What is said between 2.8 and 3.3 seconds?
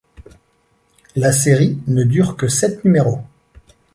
numéros.